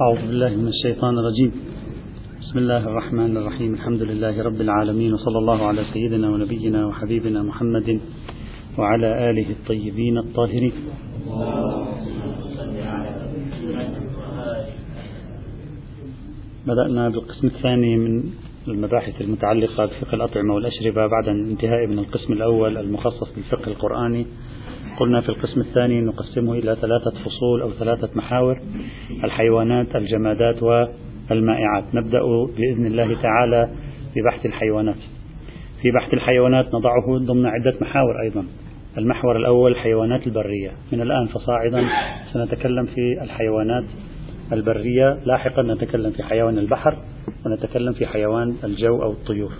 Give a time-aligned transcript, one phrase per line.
[0.00, 1.52] أعوذ بالله من الشيطان الرجيم.
[2.40, 3.74] بسم الله الرحمن الرحيم.
[3.74, 8.00] الحمد لله رب العالمين وصلى الله على سيدنا ونبينا وحبيبنا محمد
[8.78, 10.72] وعلى آله الطيبين الطاهرين.
[16.66, 18.24] بدأنا بالقسم الثاني من
[18.68, 24.26] المباحث المتعلقة بفقه الأطعمة والأشربة بعد الانتهاء من القسم الأول المخصص بالفقه القرآني.
[25.00, 28.60] قلنا في القسم الثاني نقسمه إلى ثلاثة فصول أو ثلاثة محاور
[29.24, 31.84] الحيوانات الجمادات والمائعات.
[31.94, 32.20] نبدأ
[32.56, 33.70] بإذن الله تعالى
[34.16, 34.96] ببحث الحيوانات.
[35.82, 38.44] في بحث الحيوانات نضعه ضمن عدة محاور أيضا.
[38.98, 40.70] المحور الأول الحيوانات البرية.
[40.92, 41.88] من الآن فصاعدا
[42.32, 43.84] سنتكلم في الحيوانات
[44.52, 45.18] البرية.
[45.24, 46.96] لاحقا نتكلم في حيوان البحر
[47.46, 49.52] ونتكلم في حيوان الجو أو الطيور.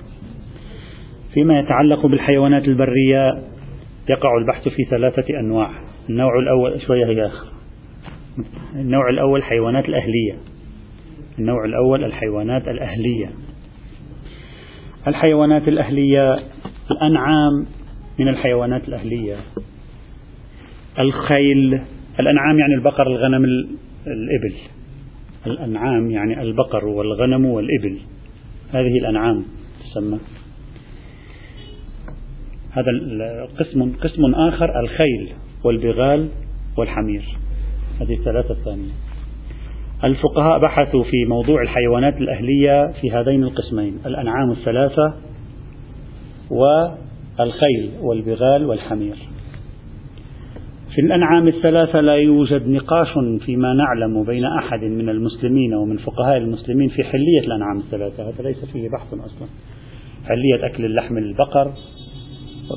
[1.35, 3.43] فيما يتعلق بالحيوانات البرية
[4.09, 5.71] يقع البحث في ثلاثة أنواع.
[6.11, 7.31] النوع الأول شوية هي
[8.75, 10.39] النوع الأول الحيوانات الأهلية.
[11.39, 13.31] النوع الأول الحيوانات الأهلية.
[15.07, 16.35] الحيوانات الأهلية
[16.91, 17.67] الأنعام
[18.19, 19.37] من الحيوانات الأهلية.
[20.99, 21.81] الخيل
[22.21, 23.45] الأنعام يعني البقر الغنم
[24.07, 24.55] الإبل.
[25.47, 27.99] الأنعام يعني البقر والغنم والإبل.
[28.73, 29.45] هذه الأنعام
[29.85, 30.19] تسمى.
[32.77, 32.91] هذا
[33.59, 35.33] قسم قسم آخر الخيل
[35.65, 36.29] والبغال
[36.79, 37.25] والحمير.
[38.01, 38.93] هذه الثلاثة الثانية.
[40.05, 45.15] الفقهاء بحثوا في موضوع الحيوانات الأهلية في هذين القسمين الأنعام الثلاثة
[46.51, 49.17] والخيل والبغال والحمير.
[50.95, 53.09] في الأنعام الثلاثة لا يوجد نقاش
[53.47, 58.29] فيما نعلم بين أحد من المسلمين ومن فقهاء المسلمين في حلية الأنعام الثلاثة.
[58.29, 59.49] هذا ليس فيه بحث أصلا.
[60.25, 61.73] حلية أكل اللحم البقر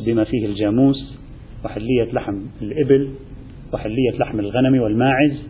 [0.06, 1.20] بما فيه الجاموس
[1.66, 3.10] وحلية لحم الإبل
[3.74, 5.44] وحلية لحم الغنم والماعز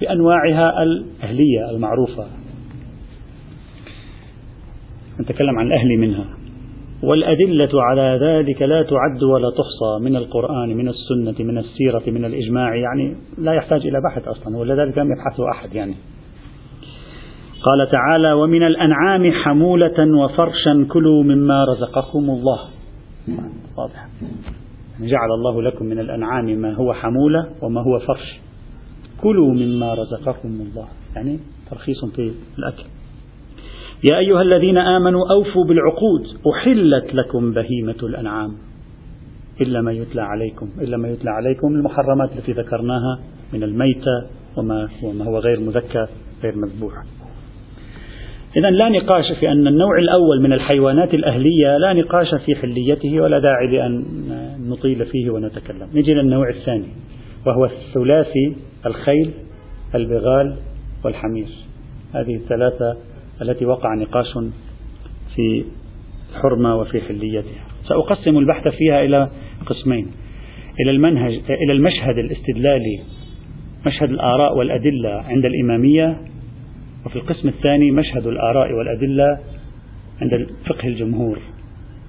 [0.00, 2.26] بأنواعها الأهلية المعروفة.
[5.20, 6.24] نتكلم عن الأهلي منها.
[7.02, 12.74] والأدلة على ذلك لا تعد ولا تحصى من القرآن من السنة من السيرة من الإجماع
[12.74, 15.94] يعني لا يحتاج إلى بحث أصلا ولذلك لم يبحثه أحد يعني.
[17.62, 22.73] قال تعالى ومن الأنعام حمولة وفرشا كلوا مما رزقكم الله.
[23.76, 24.08] واضح.
[25.00, 28.40] جعل الله لكم من الأنعام ما هو حمولة وما هو فرش.
[29.22, 30.88] كلوا مما رزقكم الله.
[31.16, 31.38] يعني
[31.70, 32.84] ترخيص في الأكل.
[34.12, 36.22] يا أيها الذين آمنوا أوفوا بالعقود.
[36.54, 38.52] أحلت لكم بهيمة الأنعام.
[39.60, 40.68] إلا ما يتلى عليكم.
[40.80, 43.20] إلا ما يتلى عليكم المحرمات التي ذكرناها
[43.52, 44.26] من الميتة
[44.56, 46.06] وما, وما هو غير مذكى
[46.42, 46.94] غير مذبوح.
[48.56, 53.38] إذا لا نقاش في أن النوع الأول من الحيوانات الأهلية لا نقاش في حليته ولا
[53.38, 54.04] داعي لأن
[54.68, 55.88] نطيل فيه ونتكلم.
[55.94, 56.86] نجي للنوع الثاني
[57.46, 58.56] وهو الثلاثي
[58.86, 59.30] الخيل
[59.94, 60.56] البغال
[61.04, 61.48] والحمير.
[62.14, 62.96] هذه الثلاثة
[63.42, 64.32] التي وقع نقاش
[65.34, 65.64] في
[66.42, 67.64] حرمة وفي حليتها.
[67.88, 69.30] سأقسم البحث فيها إلى
[69.66, 70.06] قسمين.
[70.80, 73.00] إلى المنهج إلى المشهد الاستدلالي
[73.86, 76.16] مشهد الآراء والأدلة عند الإمامية
[77.06, 79.38] وفي القسم الثاني مشهد الآراء والأدلة
[80.22, 81.38] عند فقه الجمهور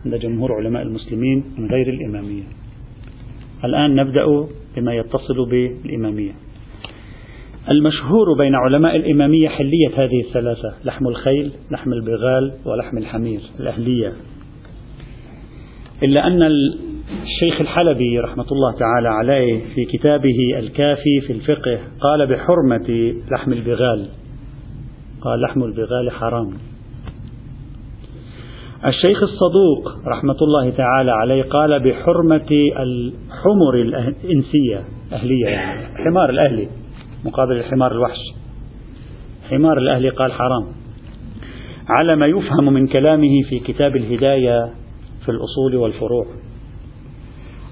[0.05, 2.43] عند جمهور علماء المسلمين من غير الإمامية.
[3.65, 4.25] الآن نبدأ
[4.77, 6.31] بما يتصل بالإمامية.
[7.69, 14.13] المشهور بين علماء الإمامية حلية هذه الثلاثة لحم الخيل لحم البغال ولحم الحمير الأهلية.
[16.03, 16.43] إلا أن
[17.23, 24.09] الشيخ الحلبي رحمة الله تعالى عليه في كتابه الكافي في الفقه قال بحرمة لحم البغال.
[25.25, 26.53] قال لحم البغال حرام.
[28.85, 32.49] الشيخ الصدوق رحمة الله تعالى عليه قال بحرمة
[32.79, 35.47] الحمر الإنسية أهلية
[35.95, 36.69] الحمار الأهلي
[37.25, 38.19] مقابل الحمار الوحش.
[39.49, 40.65] حمار الأهلي قال حرام.
[41.89, 44.65] على ما يفهم من كلامه في كتاب الهداية
[45.25, 46.25] في الأصول والفروع.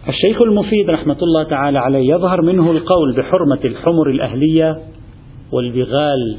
[0.09, 4.77] الشيخ المفيد رحمة الله تعالى عليه يظهر منه القول بحرمة الحمر الأهلية
[5.51, 6.37] والبغال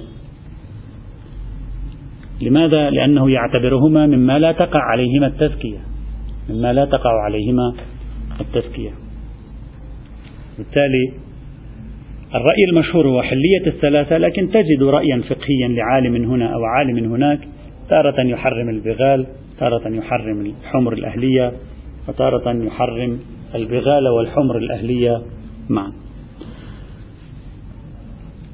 [2.41, 5.79] لماذا؟ لأنه يعتبرهما مما لا تقع عليهما التزكية
[6.51, 7.75] مما لا تقع عليهما
[8.41, 8.91] التزكية
[10.59, 11.13] بالتالي
[12.35, 17.39] الرأي المشهور هو حلية الثلاثة لكن تجد رأيا فقهيا لعالم هنا أو عالم هناك
[17.89, 19.27] تارة يحرم البغال
[19.59, 21.53] تارة يحرم الحمر الأهلية
[22.09, 23.19] وتارة يحرم
[23.55, 25.23] البغال والحمر الأهلية
[25.69, 25.93] معا.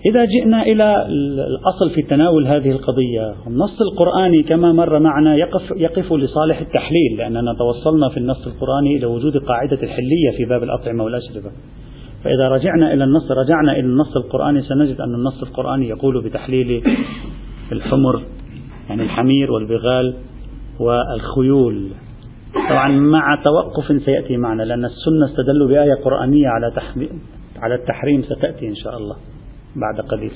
[0.07, 1.07] إذا جئنا إلى
[1.49, 7.55] الأصل في تناول هذه القضية النص القرآني كما مر معنا يقف, يقف لصالح التحليل لأننا
[7.55, 11.51] توصلنا في النص القرآني إلى وجود قاعدة الحلية في باب الأطعمة والأشربة.
[12.25, 16.83] فإذا رجعنا إلى النص رجعنا إلى النص القرآني سنجد أن النص القرآني يقول بتحليل
[17.73, 18.23] الحمر
[18.89, 20.15] يعني الحمير والبغال
[20.81, 21.89] والخيول.
[22.71, 26.73] طبعا مع توقف سيأتي معنا لأن السنة استدلوا بآية قرآنية على
[27.57, 29.17] على التحريم ستأتي إن شاء الله.
[29.77, 30.33] بعد قليل.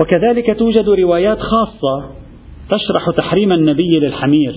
[0.00, 2.10] وكذلك توجد روايات خاصة
[2.70, 4.54] تشرح تحريم النبي للحمير.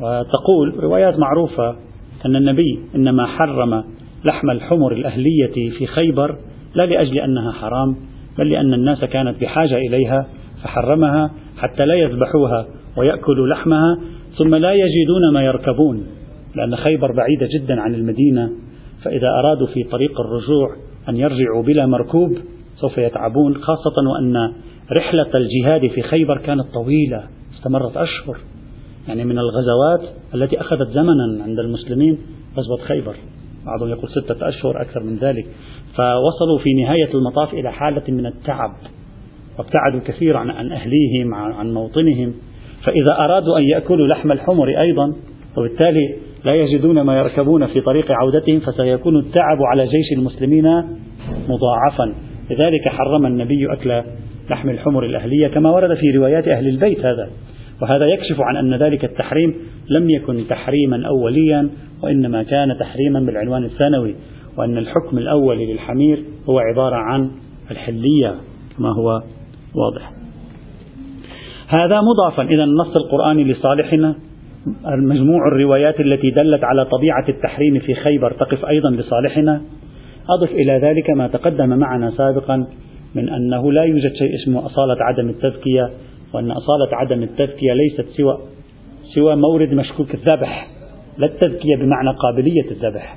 [0.00, 1.76] وتقول روايات معروفة
[2.26, 3.84] أن النبي إنما حرم
[4.24, 6.36] لحم الحمر الأهلية في خيبر
[6.74, 7.96] لا لأجل أنها حرام
[8.38, 10.26] بل لأن الناس كانت بحاجة إليها
[10.62, 12.66] فحرمها حتى لا يذبحوها
[12.96, 13.98] ويأكلوا لحمها
[14.38, 16.06] ثم لا يجدون ما يركبون
[16.54, 18.50] لأن خيبر بعيدة جدا عن المدينة
[19.02, 20.76] فإذا أرادوا في طريق الرجوع
[21.10, 22.38] أن يرجعوا بلا مركوب
[22.76, 24.52] سوف يتعبون خاصة وأن
[24.98, 27.24] رحلة الجهاد في خيبر كانت طويلة
[27.54, 28.36] استمرت أشهر.
[29.08, 32.18] يعني من الغزوات التي أخذت زمنا عند المسلمين
[32.56, 33.16] غزوة خيبر.
[33.66, 35.46] بعضهم يقول ستة أشهر أكثر من ذلك.
[35.94, 38.72] فوصلوا في نهاية المطاف إلى حالة من التعب
[39.58, 42.34] وابتعدوا كثيرا عن أهليهم عن موطنهم.
[42.82, 45.14] فإذا أرادوا أن يأكلوا لحم الحمر أيضا
[45.56, 50.64] وبالتالي لا يجدون ما يركبون في طريق عودتهم فسيكون التعب على جيش المسلمين
[51.48, 52.14] مضاعفا.
[52.50, 54.02] لذلك حرم النبي أكل
[54.50, 57.30] لحم الحمر الأهلية كما ورد في روايات أهل البيت هذا.
[57.82, 59.54] وهذا يكشف عن أن ذلك التحريم
[59.90, 61.70] لم يكن تحريما أوليا
[62.02, 64.14] وإنما كان تحريما بالعنوان الثانوي
[64.58, 67.30] وأن الحكم الأول للحمير هو عبارة عن
[67.70, 68.34] الحلية
[68.78, 69.22] كما هو
[69.74, 70.12] واضح.
[71.68, 74.14] هذا مضافا إلى النص القرآني لصالحنا
[74.86, 79.62] مجموع الروايات التي دلت على طبيعة التحريم في خيبر تقف أيضا لصالحنا.
[80.28, 82.66] أضف إلى ذلك ما تقدم معنا سابقا
[83.14, 85.90] من أنه لا يوجد شيء اسمه أصالة عدم التذكية
[86.34, 88.38] وأن أصالة عدم التذكية ليست سوى
[89.14, 90.68] سوى مورد مشكوك الذبح
[91.18, 93.16] لا التذكية بمعنى قابلية الذبح.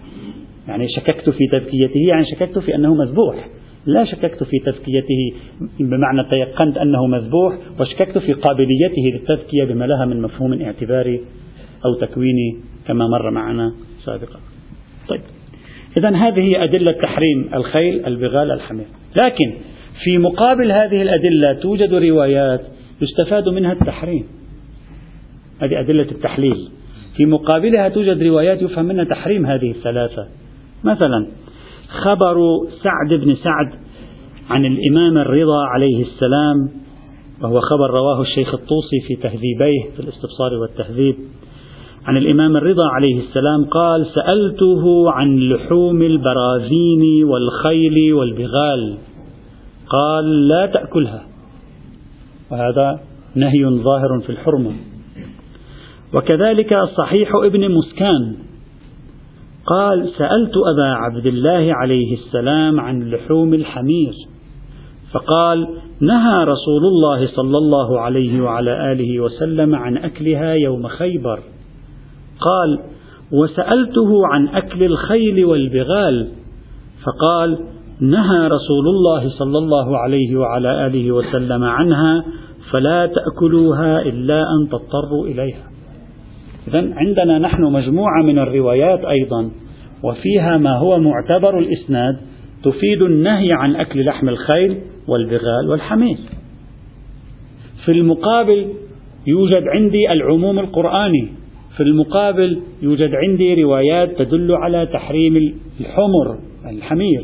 [0.68, 3.48] يعني شككت في تذكيته يعني شككت في أنه مذبوح.
[3.86, 5.34] لا شككت في تزكيته
[5.80, 11.22] بمعنى تيقنت أنه مذبوح وشككت في قابليته للتزكية بما لها من مفهوم اعتباري
[11.86, 12.58] أو تكويني
[12.88, 13.74] كما مر معنا
[14.06, 14.40] سابقا.
[15.08, 15.22] طيب
[15.98, 18.86] إذا هذه أدلة تحريم الخيل البغال الحمير.
[19.24, 19.54] لكن
[20.04, 22.62] في مقابل هذه الأدلة توجد روايات
[23.02, 24.24] يستفاد منها التحريم.
[25.62, 26.70] هذه أدلة التحليل.
[27.18, 30.28] في مقابلها توجد روايات يفهم منها تحريم هذه الثلاثة.
[30.84, 31.28] مثلا
[32.02, 32.38] خبر
[32.84, 33.70] سعد بن سعد
[34.50, 36.70] عن الإمام الرضا عليه السلام
[37.42, 41.16] وهو خبر رواه الشيخ الطوسي في تهذيبيه في الاستبصار والتهذيب.
[42.06, 48.98] عن الإمام الرضا عليه السلام قال سألته عن لحوم البرازين والخيل والبغال.
[49.90, 51.24] قال لا تأكلها.
[52.52, 53.00] وهذا
[53.36, 54.72] نهي ظاهر في الحرمة.
[56.14, 58.36] وكذلك صحيح ابن مسكان
[59.66, 64.14] قال سألت أبا عبد الله عليه السلام عن لحوم الحمير.
[65.12, 65.68] فقال
[66.00, 71.40] نهى رسول الله صلى الله عليه وعلى آله وسلم عن أكلها يوم خيبر.
[72.40, 72.80] قال
[73.32, 76.28] وسألته عن أكل الخيل والبغال.
[77.06, 77.58] فقال
[78.00, 82.26] نهى رسول الله صلى الله عليه وعلى آله وسلم عنها
[82.72, 85.73] فلا تأكلوها إلا أن تضطروا إليها.
[86.68, 89.52] إذا عندنا نحن مجموعة من الروايات أيضا
[90.04, 92.18] وفيها ما هو معتبر الإسناد
[92.64, 94.78] تفيد النهي عن أكل لحم الخيل
[95.08, 96.18] والبغال والحمير.
[97.86, 98.68] في المقابل
[99.28, 101.28] يوجد عندي العموم القرآني
[101.78, 106.40] في المقابل يوجد عندي روايات تدل على تحريم الحمر
[106.70, 107.24] الحمير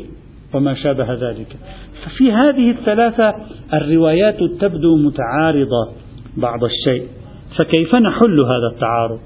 [0.54, 1.56] وما شابه ذلك.
[2.04, 3.34] ففي هذه الثلاثة
[3.74, 5.88] الروايات تبدو متعارضة
[6.36, 7.19] بعض الشيء.
[7.58, 9.18] فكيف نحل هذا التعارض؟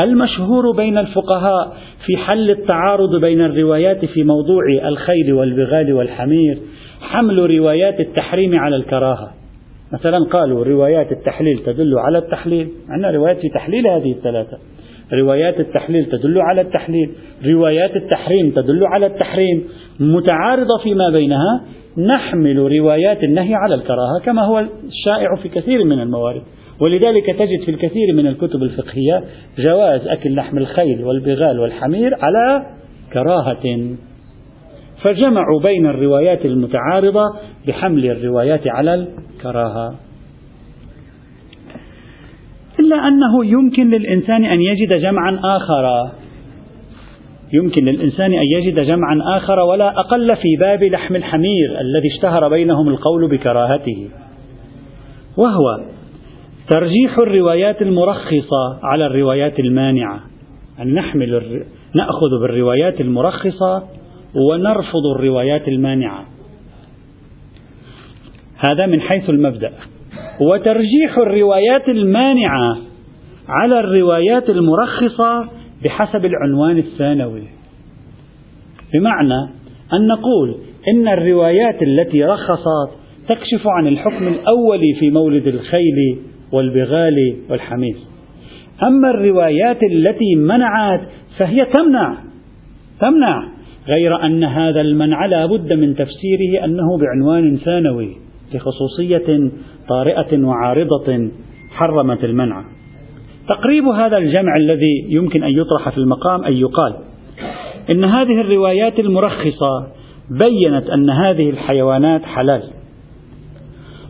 [0.00, 6.58] المشهور بين الفقهاء في حل التعارض بين الروايات في موضوع الخيل والبغال والحمير
[7.00, 9.30] حمل روايات التحريم على الكراهة.
[9.92, 12.68] مثلا قالوا روايات التحليل تدل على التحليل.
[12.88, 14.58] عندنا روايات في تحليل هذه الثلاثة.
[15.12, 17.10] روايات التحليل تدل على التحليل.
[17.46, 19.64] روايات التحريم تدل على التحريم.
[20.00, 21.64] متعارضة فيما بينها
[21.98, 26.42] نحمل روايات النهي على الكراهة كما هو الشائع في كثير من الموارد.
[26.80, 29.24] ولذلك تجد في الكثير من الكتب الفقهية
[29.58, 32.66] جواز أكل لحم الخيل والبغال والحمير على
[33.12, 33.96] كراهة.
[35.02, 37.22] فجمعوا بين الروايات المتعارضة
[37.66, 39.94] بحمل الروايات على الكراهة.
[42.80, 46.10] إلا أنه يمكن للإنسان أن يجد جمعا آخر.
[47.52, 52.88] يمكن للإنسان أن يجد جمعا آخر ولا أقل في باب لحم الحمير الذي اشتهر بينهم
[52.88, 54.08] القول بكراهته.
[55.36, 55.80] وهو
[56.70, 60.20] ترجيح الروايات المرخصة على الروايات المانعة.
[60.80, 63.82] أن نحمل نأخذ بالروايات المرخصة
[64.34, 66.24] ونرفض الروايات المانعة.
[68.68, 69.72] هذا من حيث المبدأ.
[70.40, 72.76] وترجيح الروايات المانعة
[73.48, 75.48] على الروايات المرخصة
[75.84, 77.42] بحسب العنوان الثانوي.
[78.94, 79.48] بمعنى
[79.92, 80.54] أن نقول
[80.88, 82.90] إن الروايات التي رخصت
[83.28, 86.18] تكشف عن الحكم الأولي في مولد الخيل
[86.52, 87.96] والبغال والحمير.
[88.82, 91.00] أما الروايات التي منعت
[91.38, 92.14] فهي تمنع
[93.00, 93.48] تمنع
[93.88, 98.16] غير أن هذا المنع لا بد من تفسيره أنه بعنوان ثانوي
[98.54, 99.50] لخصوصية
[99.88, 101.30] طارئة وعارضة
[101.70, 102.64] حرمت المنع.
[103.48, 106.94] تقريب هذا الجمع الذي يمكن أن يطرح في المقام أن يقال
[107.94, 109.86] إن هذه الروايات المرخصة
[110.30, 112.62] بينت أن هذه الحيوانات حلال.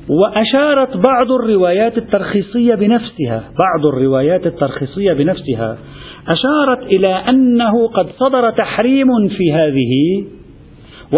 [0.08, 5.78] وأشارت بعض الروايات الترخيصية بنفسها بعض الروايات الترخيصية بنفسها
[6.28, 10.24] أشارت إلى أنه قد صدر تحريم في هذه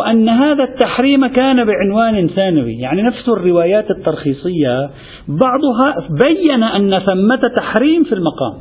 [0.01, 2.75] وأن هذا التحريم كان بعنوان ثانوي.
[2.75, 4.91] يعني نفس الروايات الترخيصية
[5.29, 8.55] بعضها بين أن ثمة تحريم في المقام.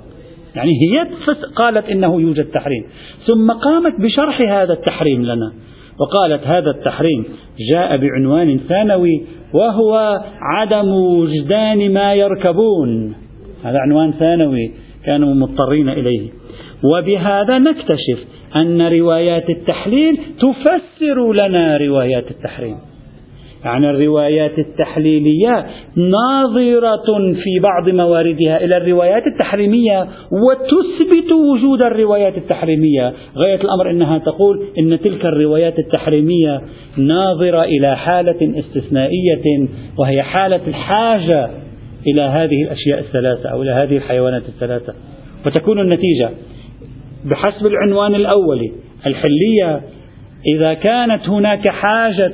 [0.56, 1.08] يعني هي
[1.56, 2.84] قالت إنه يوجد تحريم
[3.28, 5.54] ثم قامت بشرح هذا التحريم لنا.
[6.00, 7.26] وقالت هذا التحريم
[7.74, 9.22] جاء بعنوان ثانوي
[9.54, 13.16] وهو عدم وجدان ما يركبون.
[13.64, 14.72] هذا عنوان ثانوي
[15.06, 16.30] كانوا مضطرين إليه.
[16.84, 18.26] وبهذا نكتشف
[18.56, 22.78] أن روايات التحليل تفسر لنا روايات التحريم.
[23.66, 33.14] يعني الروايات التحليلية ناظرة في بعض مواردها إلى الروايات التحريمية وتثبت وجود الروايات التحريمية.
[33.38, 36.62] غاية الأمر أنها تقول أن تلك الروايات التحريمية
[36.98, 41.50] ناظرة إلى حالة استثنائية وهي حالة الحاجة
[42.08, 44.94] إلى هذه الأشياء الثلاثة أو إلى هذه الحيوانات الثلاثة.
[45.46, 46.30] وتكون النتيجة
[47.26, 48.72] بحسب العنوان الأولي
[49.06, 49.82] الحلية
[50.54, 52.34] إذا كانت هناك حاجة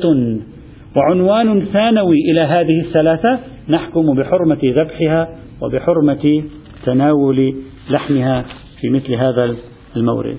[0.98, 5.30] وعنوان ثانوي إلى هذه الثلاثة نحكم بحرمة ذبحها
[5.62, 6.44] وبحرمة
[6.86, 7.56] تناول
[7.90, 8.46] لحمها
[8.82, 9.56] في مثل هذا
[9.96, 10.38] المورد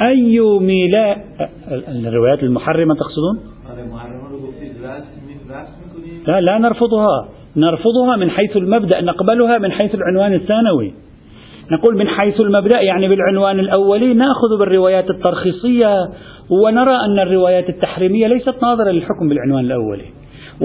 [0.00, 1.22] أي ميلاد
[1.88, 3.52] الروايات المحرمة تقصدون؟
[6.26, 10.92] لا لا نرفضها نرفضها من حيث المبدأ نقبلها من حيث العنوان الثانوي.
[11.70, 16.08] نقول من حيث المبدأ يعني بالعنوان الأولي نأخذ بالروايات الترخيصية
[16.50, 20.04] ونرى أن الروايات التحريمية ليست ناظرة للحكم بالعنوان الأولي.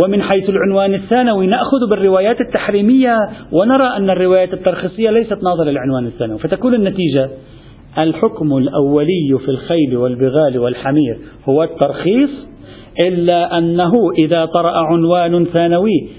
[0.04, 3.18] ومن حيث العنوان الثانوي نأخذ بالروايات التحريمية
[3.52, 6.40] ونرى أن الروايات الترخيصية ليست ناظرة للعنوان الثانوي.
[6.40, 7.30] فتكون النتيجة
[7.98, 11.18] الحكم الأولي في الخيل والبغال والحمير
[11.50, 12.30] هو الترخيص
[13.00, 16.10] إلا أنه إذا طرأ عنوان ثانوي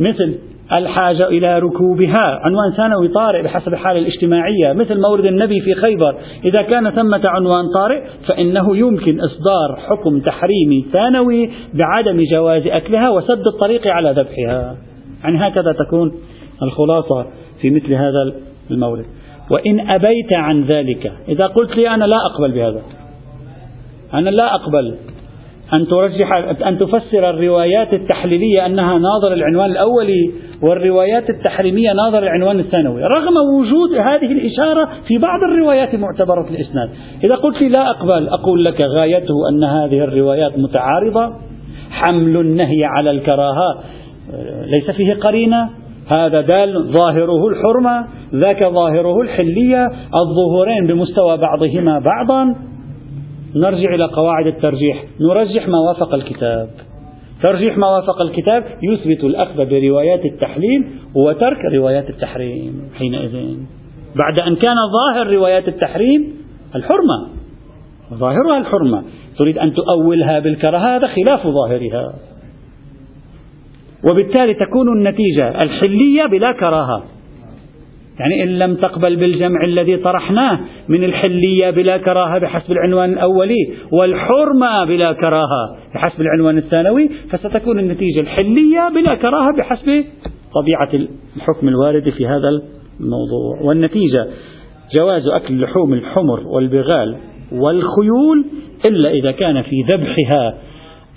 [0.00, 0.38] مثل
[0.72, 2.40] الحاجة إلى ركوبها.
[2.44, 4.72] عنوان ثانوي طارئ بحسب الحالة الاجتماعية.
[4.72, 6.14] مثل مورد النبي في خيبر.
[6.44, 13.46] إذا كان ثمة عنوان طارئ فإنه يمكن إصدار حكم تحريمي ثانوي بعدم جواز أكلها وسد
[13.46, 14.76] الطريق على ذبحها.
[15.24, 16.12] يعني هكذا تكون
[16.62, 17.26] الخلاصة
[17.60, 18.32] في مثل هذا
[18.70, 19.04] المورد.
[19.50, 21.12] وإن أبيت عن ذلك.
[21.28, 22.82] إذا قلت لي أنا لا أقبل بهذا.
[24.14, 24.94] أنا لا أقبل.
[25.76, 26.28] أن ترجح
[26.66, 30.32] أن تفسر الروايات التحليلية أنها ناظر العنوان الأولي
[30.62, 36.90] والروايات التحريمية ناظر العنوان الثانوي رغم وجود هذه الإشارة في بعض الروايات معتبرة الإسناد.
[37.24, 41.32] إذا قلت لي لا أقبل أقول لك غايته أن هذه الروايات متعارضة
[41.90, 43.78] حمل النهي على الكراهة
[44.66, 45.68] ليس فيه قرينة
[46.18, 49.86] هذا دال ظاهره الحرمة ذاك ظاهره الحلية
[50.20, 52.54] الظهورين بمستوى بعضهما بعضا
[53.60, 55.04] نرجع إلى قواعد الترجيح.
[55.20, 56.68] نرجح ما وافق الكتاب.
[57.42, 60.84] ترجيح ما وافق الكتاب يثبت الأخذ بروايات التحليل
[61.14, 63.56] وترك روايات التحريم حينئذ.
[64.16, 66.34] بعد أن كان ظاهر روايات التحريم
[66.74, 67.28] الحرمة.
[68.14, 69.02] ظاهرها الحرمة.
[69.38, 72.14] تريد أن تؤولها بالكراهة هذا خلاف ظاهرها.
[74.10, 77.02] وبالتالي تكون النتيجة الحلية بلا كراهة.
[78.18, 84.84] يعني إن لم تقبل بالجمع الذي طرحناه من الحلية بلا كراهة بحسب العنوان الأولي والحرمة
[84.84, 90.04] بلا كراهة بحسب العنوان الثانوي فستكون النتيجة الحلية بلا كراهة بحسب
[90.54, 92.48] طبيعة الحكم الوارد في هذا
[93.00, 93.60] الموضوع.
[93.62, 94.26] والنتيجة
[94.98, 97.16] جواز أكل لحوم الحمر والبغال
[97.52, 98.44] والخيول
[98.88, 100.54] إلا إذا كان في ذبحها.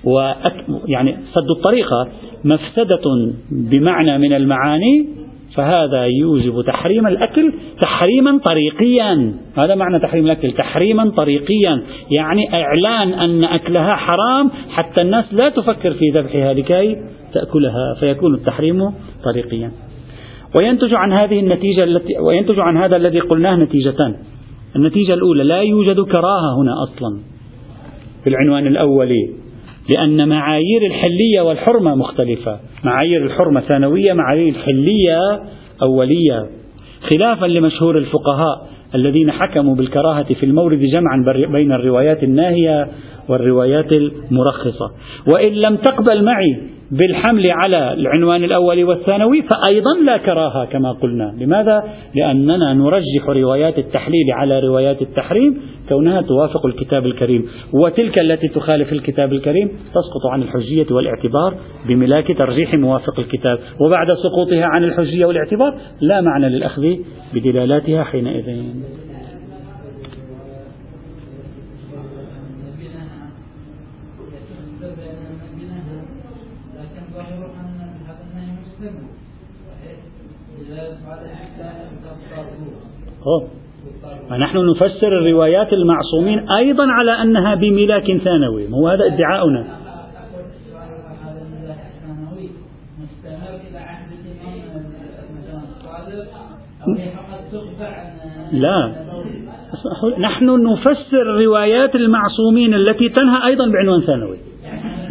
[0.04, 2.08] وأك يعني سد الطريقة
[2.44, 5.21] مفسدة بمعنى من المعاني
[5.56, 9.34] فهذا يوجب تحريم الأكل تحريما طريقيا.
[9.58, 11.84] هذا معنى تحريم الأكل تحريما طريقيا.
[12.18, 16.98] يعني إعلان أن أكلها حرام حتى الناس لا تفكر في ذبحها لكي
[17.34, 18.92] تأكلها فيكون التحريم
[19.24, 19.72] طريقيا.
[20.60, 24.16] وينتج عن هذه النتيجة التي وينتج عن هذا الذي قلناه نتيجتان.
[24.76, 27.20] النتيجة الأولى لا يوجد كراهة هنا أصلا
[28.24, 29.30] في العنوان الأولي
[29.96, 32.60] لأن معايير الحلية والحرمة مختلفة.
[32.84, 35.20] معايير الحرمة ثانوية معايير الحلية
[35.82, 36.46] أولية
[37.14, 42.88] خلافا لمشهور الفقهاء الذين حكموا بالكراهة في المورد جمعا بين الروايات الناهية
[43.30, 44.92] والروايات المرخصة.
[45.34, 46.58] وإن لم تقبل معي
[46.92, 51.34] بالحمل على العنوان الأول والثانوي فأيضا لا كراهة كما قلنا.
[51.40, 51.84] لماذا؟
[52.16, 57.46] لأننا نرجح روايات التحليل على روايات التحريم كونها توافق الكتاب الكريم.
[57.74, 61.54] وتلك التي تخالف الكتاب الكريم تسقط عن الحجية والاعتبار
[61.88, 63.60] بملاك ترجيح موافق الكتاب.
[63.86, 66.96] وبعد سقوطها عن الحجية والاعتبار لا معنى للأخذ
[67.34, 68.64] بدلالاتها حينئذ.
[84.32, 88.74] ونحن نفسر الروايات المعصومين أيضا على أنها بملاك ثانوي.
[88.74, 89.66] هو هذا ادعاؤنا؟
[98.52, 98.92] لا.
[100.20, 104.51] نحن نفسر روايات المعصومين التي تنهى أيضا بعنوان ثانوي.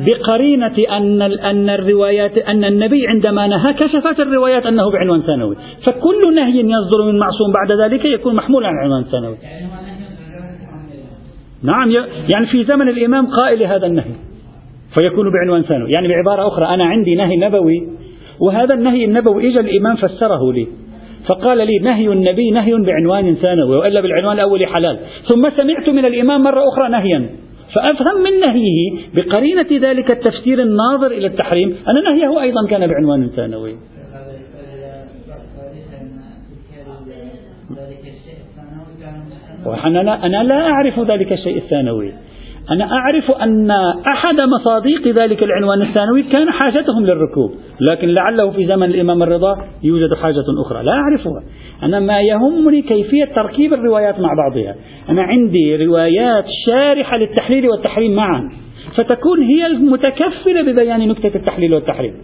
[0.07, 6.61] بقرينة أن أن الروايات أن النبي عندما نهى كشفت الروايات أنه بعنوان ثانوي، فكل نهي
[6.61, 9.37] يصدر من معصوم بعد ذلك يكون محمولا على عنوان ثانوي.
[11.63, 11.91] نعم
[12.35, 14.15] يعني في زمن الإمام قائل هذا النهي
[14.99, 17.89] فيكون بعنوان ثانوي، يعني بعبارة أخرى أنا عندي نهي نبوي
[18.41, 20.67] وهذا النهي النبوي إجا الإمام فسره لي.
[21.27, 24.99] فقال لي نهي النبي نهي بعنوان ثانوي وإلا بالعنوان الأول حلال.
[25.29, 27.29] ثم سمعت من الإمام مرة أخرى نهيا.
[27.75, 31.77] فأفهم من نهيه بقرينة ذلك التفسير الناظر إلى التحريم.
[31.89, 33.77] أن نهيه أيضا كان بعنوان ثانوي.
[40.25, 42.13] أنا لا أعرف ذلك الشيء الثانوي.
[42.71, 43.71] أنا أعرف أن
[44.15, 47.55] أحد مصاديق ذلك العنوان الثانوي كان حاجتهم للركوب
[47.91, 51.43] لكن لعله في زمن الإمام الرضا يوجد حاجة أخرى لا أعرفها.
[51.83, 54.75] أنا ما يهمني كيفية تركيب الروايات مع بعضها.
[55.09, 58.51] أنا عندي روايات شارحة للتحليل والتحريم معا
[58.97, 62.15] فتكون هي المتكفلة ببيان نكتة التحليل والتحريم.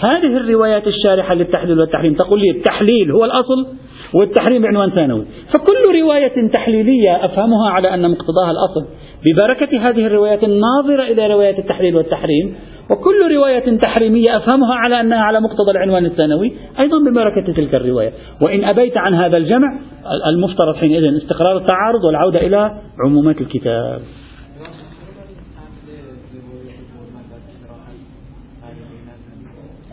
[0.00, 3.66] هذه الروايات الشارحة للتحليل والتحريم تقول لي التحليل هو الأصل
[4.14, 5.24] والتحريم بعنوان ثانوي.
[5.52, 8.86] فكل رواية تحليلية أفهمها على أن مقتضاها الأصل.
[9.26, 12.54] ببركة هذه الروايات الناظرة إلى رواية التحليل والتحريم
[12.90, 18.12] وكل رواية تحريمية أفهمها على أنها على مقتضى العنوان الثانوي أيضا ببركة تلك الرواية.
[18.40, 19.78] وإن أبيت عن هذا الجمع
[20.26, 24.00] المفترض حينئذ استقرار التعارض والعودة إلى عمومات الكتاب.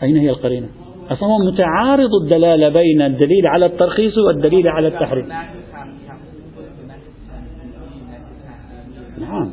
[0.02, 0.68] أين هي القرينة؟
[1.10, 5.28] أصلا متعارض الدلالة بين الدليل على الترخيص والدليل على التحريم.
[9.20, 9.50] نعم.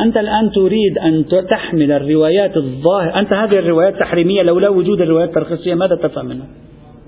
[0.00, 5.74] أنت الآن تريد أن تحمل الروايات الظاهرة أنت هذه الروايات التحريمية لولا وجود الروايات الترخيصية
[5.74, 6.46] ماذا تفهم منها؟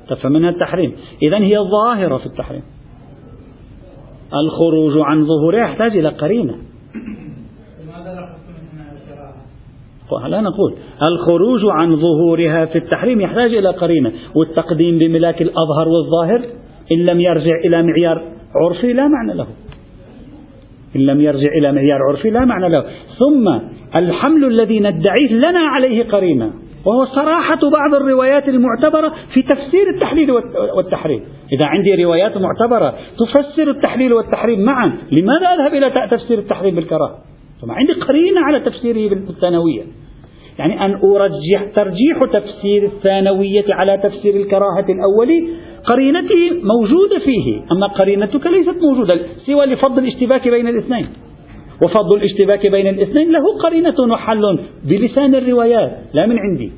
[0.08, 0.92] تفهم منها التحريم.
[1.22, 2.62] إذا هي ظاهرة في التحريم.
[4.34, 6.54] الخروج عن ظهورها يحتاج إلى قرينة.
[10.28, 10.74] لا نقول.
[11.08, 14.12] الخروج عن ظهورها في التحريم يحتاج إلى قرينة.
[14.34, 16.44] والتقديم بملاك الأظهر والظاهر
[16.92, 18.22] إن لم يرجع إلى معيار
[18.54, 19.46] عرفي لا معنى له.
[20.96, 22.84] إن لم يرجع إلى معيار عرفي لا معنى له.
[23.18, 23.58] ثم
[23.96, 26.52] الحمل الذي ندعيه لنا عليه قرينة
[26.86, 30.30] وهو صراحة بعض الروايات المعتبرة في تفسير التحليل
[30.76, 31.20] والتحريم.
[31.52, 37.18] إذا عندي روايات معتبرة تفسر التحليل والتحريم معا لماذا أذهب إلى تفسير التحريم بالكراهة؟
[37.60, 39.82] ثم عندي قرينة على تفسيره بالثانوية.
[40.58, 45.48] يعني أن أرجح ترجيح تفسير الثانوية على تفسير الكراهة الأولي
[45.86, 47.62] قرينتي موجودة فيه.
[47.72, 51.06] أما قرينتك ليست موجودة سوى لفضل الاشتباك بين الاثنين.
[51.82, 56.72] وفضل الاشتباك بين الاثنين له قرينة وحل بلسان الروايات لا من عندي.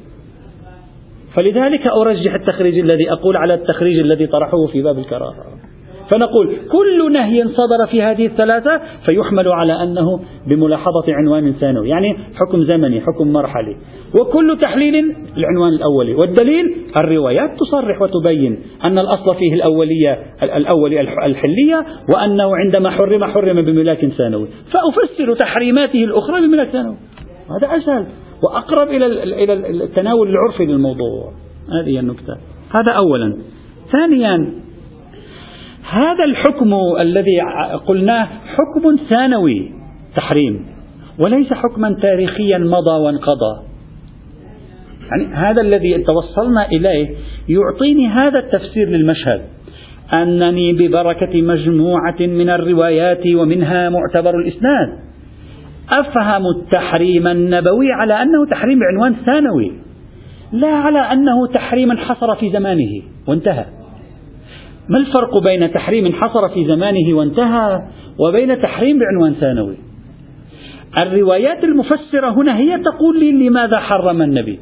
[1.35, 5.54] فلذلك أرجح التخريج الذي أقول على التخريج الذي طرحه في باب الكراهة.
[6.11, 12.64] فنقول كل نهي صدر في هذه الثلاثة فيحمل على أنه بملاحظة عنوان ثانوي يعني حكم
[12.64, 13.77] زمني حكم مرحلي.
[14.21, 16.14] وكل تحليل العنوان الأولي.
[16.14, 24.07] والدليل الروايات تصرح وتبين أن الأصل فيه الأولية الأولي الحلية وأنه عندما حرم حرم بملاك
[24.07, 24.49] ثانوي.
[24.73, 26.97] فأفسر تحريماته الأخرى بملاك ثانوي.
[27.61, 28.07] هذا أسهل
[28.43, 29.07] وأقرب إلى
[29.45, 31.33] إلى التناول العرفي للموضوع.
[31.81, 32.37] هذه النكتة.
[32.71, 33.37] هذا أولا.
[33.93, 34.63] ثانيا
[35.90, 37.40] هذا الحكم الذي
[37.87, 39.73] قلناه حكم ثانوي
[40.16, 40.66] تحريم
[41.25, 43.62] وليس حكما تاريخيا مضى وانقضى.
[45.11, 47.09] يعني هذا الذي توصلنا إليه
[47.49, 49.40] يعطيني هذا التفسير للمشهد.
[50.12, 54.88] أنني ببركة مجموعة من الروايات ومنها معتبر الإسناد.
[55.99, 59.73] أفهم التحريم النبوي على أنه تحريم بعنوان ثانوي
[60.53, 63.84] لا على أنه تحريم انحصر في زمانه وانتهى.
[64.88, 67.79] ما الفرق بين تحريم انحصر في زمانه وانتهى
[68.18, 69.75] وبين تحريم بعنوان ثانوي؟
[71.03, 74.59] الروايات المفسرة هنا هي تقول لي لماذا حرم النبي.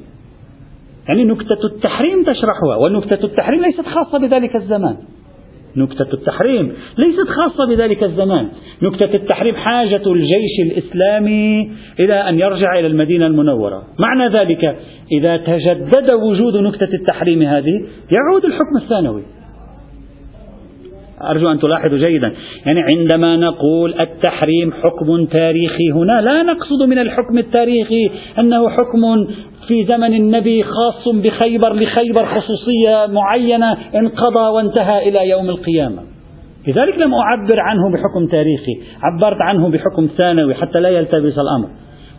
[1.09, 4.97] يعني نكتة التحريم تشرحها ونكتة التحريم ليست خاصة بذلك الزمان.
[5.77, 8.49] نكتة التحريم ليست خاصة بذلك الزمان.
[8.83, 13.83] نكتة التحريم حاجة الجيش الإسلامي إلى أن يرجع إلى المدينة المنورة.
[13.99, 14.77] معنى ذلك
[15.13, 19.23] إذا تجدد وجود نكتة التحريم هذه يعود الحكم الثانوي.
[21.31, 22.33] أرجو أن تلاحظوا جيدا.
[22.67, 29.27] يعني عندما نقول التحريم حكم تاريخي هنا لا نقصد من الحكم التاريخي أنه حكم
[29.69, 36.03] في زمن النبي خاص بخيبر لخيبر خصوصية معينة انقضى وانتهى إلى يوم القيامة.
[36.69, 41.69] لذلك لم أعبر عنه بحكم تاريخي عبرت عنه بحكم ثانوي حتى لا يلتبس الأمر.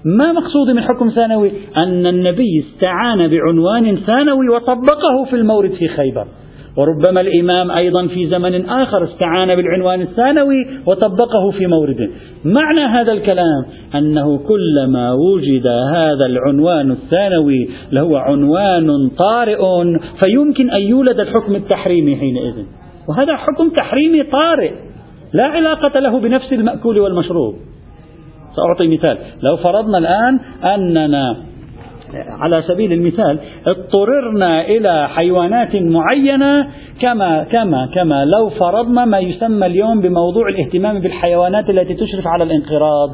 [0.06, 6.28] ما مقصودي من حكم ثانوي؟ أن النبي استعان بعنوان ثانوي وطبقه في المورد في خيبر.
[6.78, 12.10] وربما الإمام أيضا في زمن آخر استعان بالعنوان الثانوي وطبقه في مورد
[12.46, 19.62] معنى هذا الكلام أنه كلما وجد هذا العنوان الثانوي لهو عنوان طارئ
[20.24, 22.54] فيمكن أن يولد الحكم التحريمي حينئذ.
[23.10, 24.72] وهذا حكم تحريمي طارئ.
[25.34, 27.56] لا علاقة له بنفس المأكول والمشروب.
[28.56, 29.18] سأعطي مثال.
[29.18, 30.40] لو فرضنا الآن
[30.76, 31.38] أننا
[32.14, 36.68] على سبيل المثال اضطررنا إلى حيوانات معينة
[37.02, 43.10] كما كما كما لو فرضنا ما يسمى اليوم بموضوع الاهتمام بالحيوانات التي تشرف على الانقراض.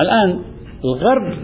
[0.00, 0.38] الآن
[0.84, 1.34] الغرب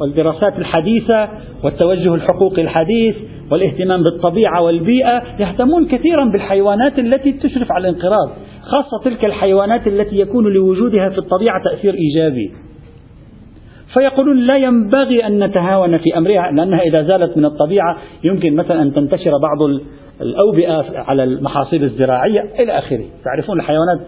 [0.00, 1.28] والدراسات الحديثة
[1.64, 3.16] والتوجه الحقوقي الحديث
[3.50, 8.30] والاهتمام بالطبيعة والبيئة يهتمون كثيرا بالحيوانات التي تشرف على الانقراض
[8.62, 12.52] خاصة تلك الحيوانات التي يكون لوجودها في الطبيعة تأثير إيجابي
[13.94, 18.92] فيقولون لا ينبغي أن نتهاون في أمرها لأنها إذا زالت من الطبيعة يمكن مثلا أن
[18.92, 19.70] تنتشر بعض
[20.20, 23.04] الأوبئة على المحاصيل الزراعية إلى آخره.
[23.24, 24.00] تعرفون الحيوانات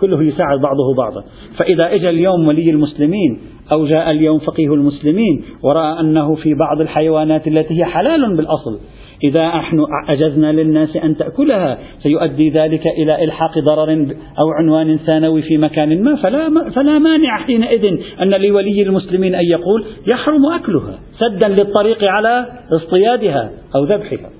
[0.00, 1.24] كله يساعد بعضه بعضا.
[1.56, 3.40] فإذا إجا اليوم ولي المسلمين
[3.76, 8.78] أو جاء اليوم فقيه المسلمين ورأى أنه في بعض الحيوانات التي هي حلال بالأصل
[9.24, 14.06] إذا نحن أجزنا للناس أن تأكلها سيؤدي ذلك إلى إلحاق ضرر
[14.44, 16.16] أو عنوان ثانوي في مكان ما.
[16.16, 17.84] فلا, فلا مانع حينئذ
[18.22, 24.30] أن لولي المسلمين أن يقول يحرم أكلها سدا للطريق على اصطيادها أو ذبحها.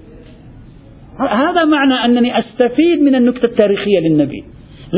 [1.30, 4.44] هذا معنى أنني أستفيد من النكتة التاريخية للنبي.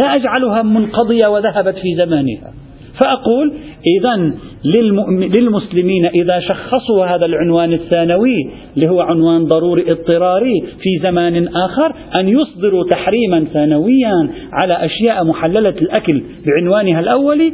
[0.03, 2.53] لا أجعلها منقضية وذهبت في زمانها.
[3.01, 3.53] فأقول
[3.99, 4.33] إذا
[4.64, 12.29] للمسلمين إذا شخصوا هذا العنوان الثانوي اللي هو عنوان ضروري اضطراري في زمان آخر أن
[12.29, 17.53] يصدروا تحريما ثانويا على أشياء محللة الأكل بعنوانها الأولي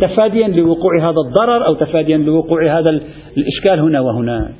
[0.00, 3.00] تفاديا لوقوع هذا الضرر أو تفاديا لوقوع هذا
[3.36, 4.54] الإشكال هنا وهناك.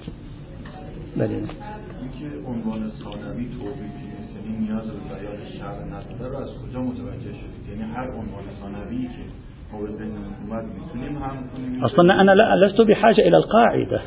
[11.85, 14.01] أصلا أنا لا لست بحاجة إلى القاعدة.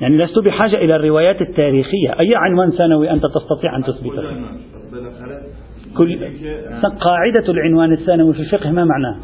[0.00, 2.20] يعني لست بحاجة إلى الروايات التاريخية.
[2.20, 4.22] أي عنوان ثانوي أنت تستطيع أن تثبته؟
[5.96, 6.18] كل
[7.00, 9.16] قاعدة العنوان الثانوي في الفقه ما معناه؟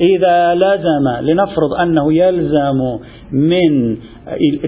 [0.00, 2.98] إذا لزم لنفرض أنه يلزم
[3.32, 3.96] من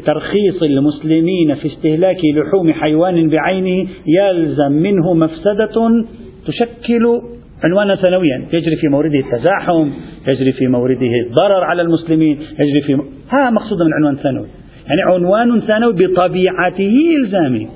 [0.07, 6.05] ترخيص المسلمين في استهلاك لحوم حيوان بعينه يلزم منه مفسدة
[6.47, 7.21] تشكل
[7.65, 8.47] عنوانا ثانويا.
[8.53, 9.91] يجري في مورده التزاحم
[10.29, 13.05] يجري في مورده الضرر على المسلمين يجري في م...
[13.31, 14.47] ها مقصود من عنوان ثانوي.
[14.87, 16.95] يعني عنوان ثانوي بطبيعته
[17.25, 17.69] إلزامي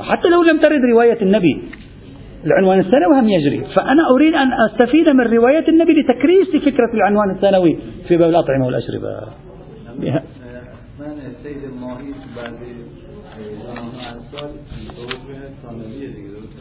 [0.00, 1.62] حتى لو لم ترد رواية النبي.
[2.46, 3.64] العنوان الثانوي هم يجري.
[3.74, 9.20] فأنا أريد أن أستفيد من رواية النبي لتكريس فكرة العنوان الثانوي في باب الأطعمة والأشربة.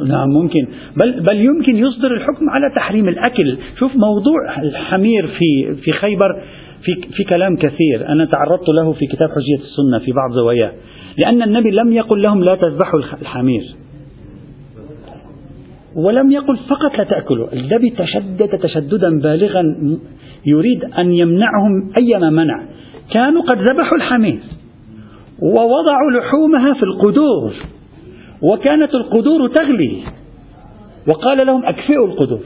[0.08, 0.68] نعم ممكن.
[0.98, 6.42] بل بل يمكن يصدر الحكم على تحريم الأكل، شوف موضوع الحمير في في خيبر
[6.84, 10.72] في في كلام كثير، أنا تعرضت له في كتاب حجية السنة في بعض زواياه،
[11.24, 13.64] لأن النبي لم يقل لهم لا تذبحوا الحمير.
[15.96, 19.64] ولم يقل فقط لا تأكلوا، النبي تشدد تشددا بالغا
[20.46, 22.64] يريد أن يمنعهم أيما منع،
[23.14, 24.40] كانوا قد ذبحوا الحمير
[25.42, 27.54] ووضعوا لحومها في القدور.
[28.42, 30.04] وكانت القدور تغلي.
[31.08, 32.42] وقال لهم أكفئوا القدور.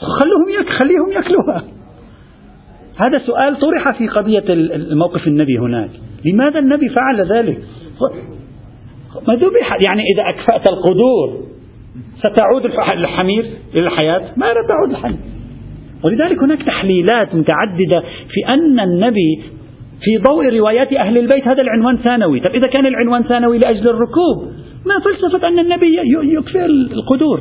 [0.00, 1.64] خلوهم يك خليهم يأكلوها.
[2.96, 5.90] هذا سؤال طرح في قضية الموقف النبي هناك.
[6.24, 7.58] لماذا النبي فعل ذلك؟
[9.28, 9.78] ما ذبح.
[9.86, 11.44] يعني إذا أكفأت القدور
[12.18, 12.64] ستعود
[12.98, 15.18] الحمير إلى الحياة؟ ما تعود الحمير.
[16.04, 19.42] ولذلك هناك تحليلات متعددة في أن النبي
[20.00, 22.40] في ضوء روايات أهل البيت هذا العنوان ثانوي.
[22.40, 24.52] طب إذا كان العنوان ثانوي لأجل الركوب
[24.86, 25.96] ما فلسفة أن النبي
[26.38, 27.40] يكفي القدور.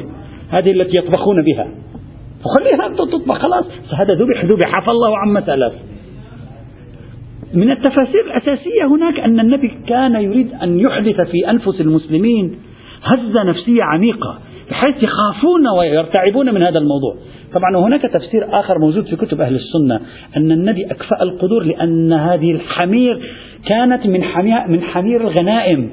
[0.50, 1.68] هذه التي يطبخون بها.
[2.46, 3.66] وخليها تطبخ خلاص.
[4.00, 4.76] هذا ذبح ذبح.
[4.76, 5.74] عفى الله عما سلف
[7.54, 12.56] من التفاسير الأساسية هناك أن النبي كان يريد أن يحدث في أنفس المسلمين
[13.04, 14.40] هزة نفسية عميقة.
[14.70, 17.16] بحيث يخافون ويرتعبون من هذا الموضوع.
[17.54, 20.00] طبعا وهناك تفسير آخر موجود في كتب أهل السنة
[20.38, 23.22] أن النبي أكفأ القدور لأن هذه الحمير
[23.70, 25.90] كانت من حمير, من حمير الغنائم.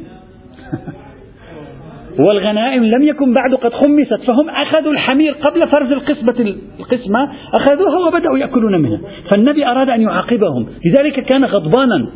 [2.26, 8.38] والغنائم لم يكن بعد قد خمست فهم أخذوا الحمير قبل فرز القسمة القسمة أخذوها وبدأوا
[8.38, 9.00] يأكلون منها.
[9.30, 12.08] فالنبي أراد أن يعاقبهم لذلك كان غضبانا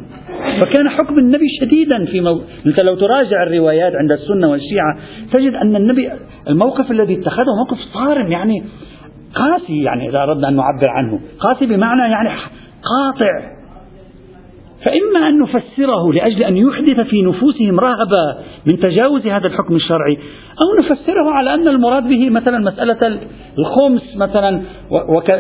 [0.61, 2.41] فكان حكم النبي شديدا في مو...
[2.67, 4.99] أنت لو تراجع الروايات عند السنة والشيعة
[5.33, 6.11] تجد أن النبي
[6.49, 8.63] الموقف الذي اتخذه موقف صارم يعني
[9.35, 12.29] قاسي يعني إذا أردنا أن نعبر عنه قاسي بمعنى يعني
[12.83, 13.54] قاطع.
[14.85, 18.37] فإما أن نفسره لأجل أن يحدث في نفوسهم رهبة
[18.73, 20.19] من تجاوز هذا الحكم الشرعي
[20.63, 23.19] أو نفسره على أن المراد به مثلا مسألة
[23.59, 24.63] الخمس مثلا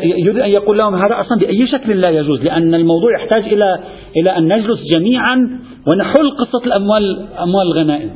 [0.02, 3.78] يريد أن يقول لهم هذا أصلا بأي شكل لا يجوز لأن الموضوع يحتاج إلى
[4.16, 5.60] إلى أن نجلس جميعا
[5.92, 8.10] ونحل قصة الأموال أموال الغنائم.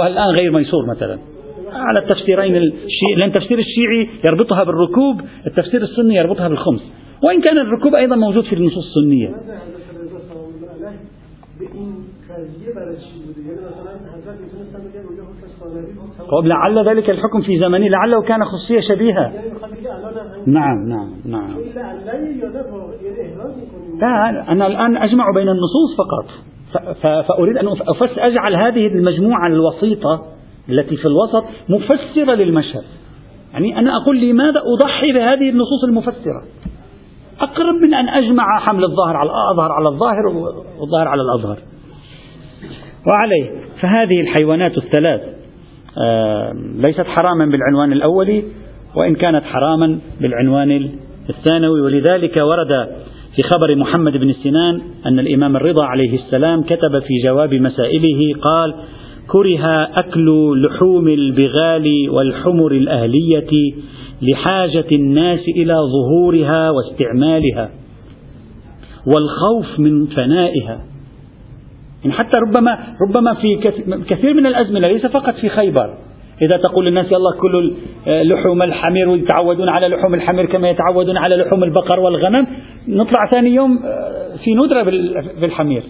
[0.00, 1.18] والآن غير ميسور مثلا.
[1.72, 6.80] على التفسيرين الشيعي لأن التفسير الشيعي يربطها بالركوب التفسير السني يربطها بالخمس.
[7.22, 9.34] وإن كان الركوب أيضا موجود في النصوص السنية.
[16.30, 19.32] طب لعل ذلك الحكم في زمنه لعله كان خصية شبيهة.
[20.46, 21.56] نعم نعم نعم.
[24.00, 26.26] لا أنا الآن أجمع بين النصوص فقط.
[27.28, 27.68] فأريد أن
[28.18, 30.24] أجعل هذه المجموعة الوسيطة
[30.68, 32.84] التي في الوسط مفسرة للمشهد.
[33.52, 36.42] يعني أنا أقول لماذا أضحي بهذه النصوص المفسرة؟
[37.40, 40.26] أقرب من أن أجمع حمل الظاهر على الأظهر على الظاهر
[40.80, 41.58] والظاهر على الأظهر.
[43.10, 43.50] وعليه.
[43.80, 45.20] فهذه الحيوانات الثلاث
[46.86, 48.44] ليست حراما بالعنوان الأولي
[48.94, 50.90] وإن كانت حراما بالعنوان
[51.30, 51.80] الثانوي.
[51.80, 52.88] ولذلك ورد
[53.36, 58.74] في خبر محمد بن سنان أن الإمام الرضا عليه السلام كتب في جواب مسائله قال
[59.28, 63.74] كره أكل لحوم البغال والحمر الأهلية
[64.22, 67.70] لحاجة الناس إلى ظهورها واستعمالها
[69.06, 70.80] والخوف من فنائها.
[72.04, 72.78] يعني حتى ربما
[73.08, 73.56] ربما في
[74.08, 75.94] كثير من الأزمنة ليس فقط في خيبر.
[76.42, 77.70] إذا تقول للناس يلا كلوا
[78.06, 82.46] لحوم الحمير ويتعودون على لحوم الحمير كما يتعودون على لحوم البقر والغنم
[82.88, 84.82] نطلع ثاني يوم آه، في ندرة
[85.40, 85.82] بالحمير.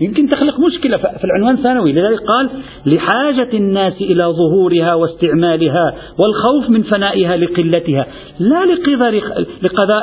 [0.00, 2.50] يمكن تخلق مشكلة في العنوان الثانوي لذلك قال
[2.86, 8.06] لحاجة الناس إلى ظهورها واستعمالها والخوف من فنائها لقلتها
[8.38, 9.14] لا لقدر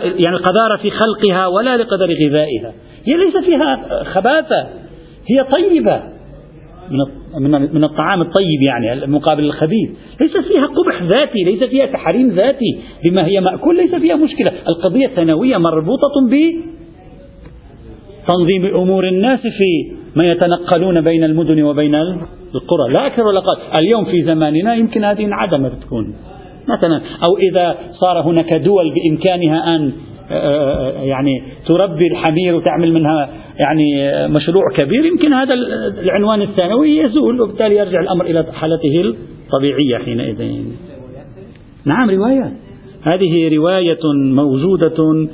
[0.03, 2.73] يعني القذارة في خلقها ولا لقدر غذائها.
[3.05, 4.67] هي ليس فيها خباثة
[5.29, 6.01] هي طيبة.
[7.39, 9.89] من من الطعام الطيب يعني مقابل الخبيث.
[10.21, 14.51] ليس فيها قبح ذاتي ليس فيها تحريم ذاتي بما هي مأكول ليس فيها مشكلة.
[14.67, 16.35] القضية الثانوية مربوطة ب
[18.27, 21.95] تنظيم أمور الناس في ما يتنقلون بين المدن وبين
[22.55, 22.93] القرى.
[22.93, 23.57] لا أكثر ولا أقل.
[23.81, 26.15] اليوم في زماننا يمكن هذه انعدمت تكون.
[26.67, 29.91] مثلا أو إذا صار هناك دول بإمكانها أن
[30.31, 33.87] آه، آه، آه، يعني تربي الحمير وتعمل منها يعني
[34.27, 35.53] مشروع كبير يمكن هذا
[36.03, 40.65] العنوان الثانوي يزول وبالتالي يرجع الأمر إلى حالته الطبيعية حينئذ.
[41.85, 42.51] نعم روايات
[43.03, 43.99] هذه رواية
[44.33, 45.27] موجودة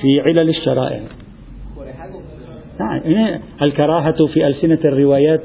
[0.00, 1.00] في علل الشرائع.
[2.80, 5.42] نعم الكراهة في ألسنة الروايات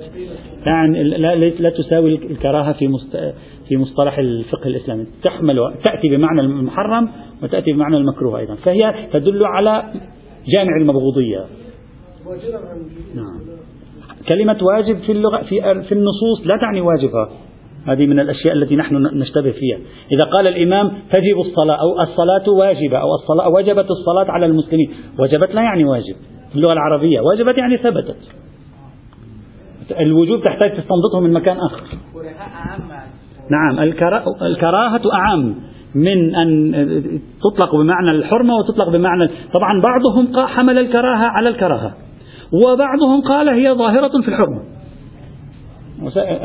[0.66, 2.88] يعني لا, تساوي الكراهة في
[3.68, 5.06] في مصطلح الفقه الإسلامي.
[5.24, 7.10] تحمل تأتي بمعنى المحرم
[7.44, 8.56] وتأتي بمعنى المكروه أيضا.
[8.56, 9.84] فهي تدل على
[10.48, 11.46] جامع المبغوضية.
[13.16, 13.40] نعم.
[14.30, 17.30] كلمة واجب في اللغة في في النصوص لا تعني واجبة.
[17.86, 19.78] هذه من الأشياء التي نحن نشتبه فيها.
[20.12, 24.92] إذا قال الإمام تجب الصلاة أو الصلاة واجبة أو الصلاة وجبت الصلاة على المسلمين.
[25.20, 26.16] وجبت لا يعني واجب.
[26.56, 27.22] اللغة العربية.
[27.22, 28.18] وجبت يعني ثبتت.
[30.00, 31.84] الوجوب تحتاج تستنبطه من مكان آخر.
[33.52, 33.80] نعم
[34.42, 35.56] الكراهة أعم
[35.96, 36.72] من أن
[37.42, 41.94] تطلق بمعنى الحرمة وتطلق بمعنى طبعا بعضهم حمل الكراهة على الكراهة
[42.54, 44.62] وبعضهم قال هي ظاهرة في الحرمة.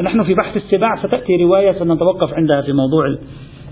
[0.03, 3.17] نحن في بحث السباع ستأتي رواية سنتوقف عندها في موضوع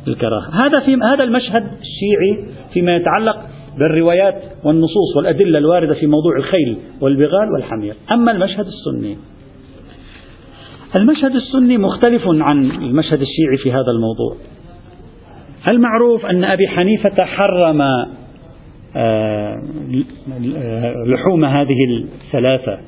[0.08, 0.50] الكراهة.
[0.52, 3.36] هذا في هذا المشهد الشيعي فيما يتعلق
[3.78, 7.94] بالروايات والنصوص والأدلة الواردة في موضوع الخيل والبغال والحمير.
[8.12, 9.16] أما المشهد السني
[10.96, 14.36] المشهد السني مختلف عن المشهد الشيعي في هذا الموضوع.
[15.70, 17.82] المعروف أن أبي حنيفة حرم
[18.96, 19.62] آه،
[21.06, 21.78] لحوم هذه
[22.26, 22.78] الثلاثة.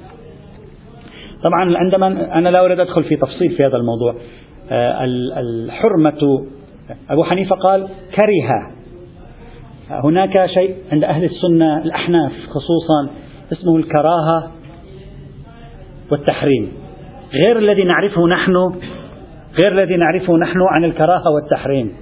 [1.43, 4.15] طبعا عندما أنا لا أريد أدخل في تفصيل في هذا الموضوع
[4.71, 5.05] آه،
[5.41, 6.47] الحرمة
[7.11, 8.74] أبو حنيفة قال كره.
[9.91, 13.11] هناك شيء عند أهل السنة الأحناف خصوصا
[13.53, 14.51] اسمه الكراهة
[16.11, 16.73] والتحريم.
[17.45, 18.57] غير الذي نعرفه نحن
[19.63, 21.93] غير الذي نعرفه نحن عن الكراهة والتحريم.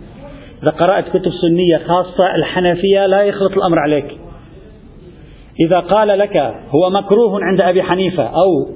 [0.63, 4.19] إذا قرأت كتب سنية خاصة الحنفية لا يخلط الأمر عليك.
[5.67, 6.37] إذا قال لك
[6.71, 8.69] هو مكروه عند أبي حنيفة أو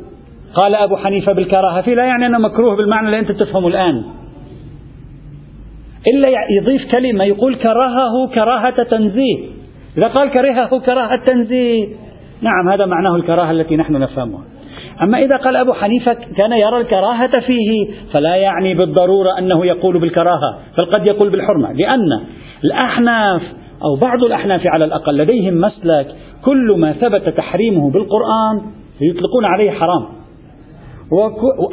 [0.54, 4.04] قال أبو حنيفة بالكراهة فيه لا يعني أنه مكروه بالمعنى اللي أنت تفهمه الآن.
[6.12, 6.28] إلا
[6.60, 9.38] يضيف كلمة يقول كرهه كراهة تنزيه.
[9.98, 11.88] إذا قال كرهه كراهة تنزيه.
[12.40, 14.40] نعم هذا معناه الكراهة التي نحن نفهمها.
[15.02, 20.58] أما إذا قال أبو حنيفة كان يرى الكراهة فيه فلا يعني بالضرورة أنه يقول بالكراهة
[20.78, 21.72] بل قد يقول بالحرمة.
[21.72, 22.24] لأن
[22.64, 23.42] الأحناف
[23.84, 26.06] أو بعض الأحناف على الأقل لديهم مسلك
[26.44, 28.60] كل ما ثبت تحريمه بالقرآن
[29.00, 30.06] يطلقون عليه حرام.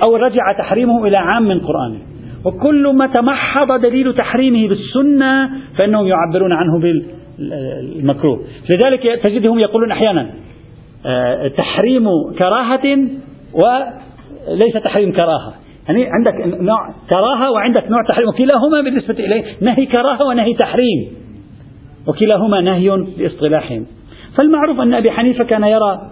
[0.05, 2.12] أو رجع تحريمه إلى عام من قرآنه.
[2.45, 8.39] وكل ما تمحض دليل تحريمه بالسنة فإنهم يعبرون عنه بالمكروه
[8.73, 10.29] لذلك تجدهم يقولون أحيانا
[11.05, 12.05] آه، تحريم
[12.39, 12.97] كراهة
[13.53, 15.53] وليس تحريم كراهة.
[15.87, 21.07] يعني عندك نوع كراهة وعندك نوع تحريم وكلاهما بالنسبة إليه نهي كراهة ونهي تحريم
[22.07, 23.85] وكلاهما نهي باصطلاحهم
[24.37, 26.11] فالمعروف أن أبي حنيفة كان يرى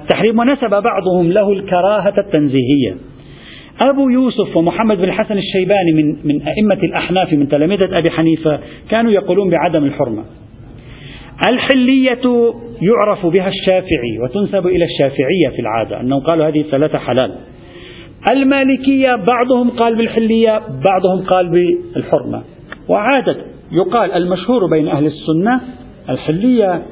[0.00, 2.96] التحريم ونسب بعضهم له الكراهة التنزيهية.
[3.86, 8.60] أبو يوسف ومحمد بن الحسن الشيباني من من أئمة الأحناف من تلامذة أبي حنيفة
[8.90, 10.24] كانوا يقولون بعدم الحرمة.
[11.50, 17.34] الحلية يعرف بها الشافعي وتنسب إلى الشافعية في العادة أنهم قالوا هذه الثلاثة حلال.
[18.30, 22.42] المالكية بعضهم قال بالحلية بعضهم قال بالحرمة.
[22.88, 23.36] وعادة
[23.72, 25.60] يقال المشهور بين أهل السنة
[26.08, 26.82] الحلية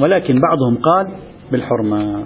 [0.00, 1.06] ولكن بعضهم قال
[1.52, 2.24] بالحرمة.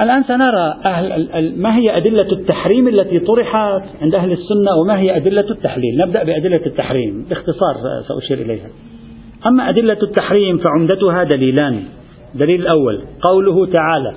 [0.00, 5.50] الآن سنرى أهل ما هي أدلة التحريم التي طرحت عند أهل السنة وما هي أدلة
[5.50, 7.74] التحليل؟ نبدأ بأدلة التحريم باختصار
[8.08, 8.68] سأشير إليها.
[9.46, 11.82] أما أدلة التحريم فعمدتها دليلان.
[12.34, 14.14] الدليل الأول قوله تعالى